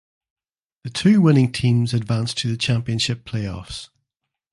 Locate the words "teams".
1.51-1.93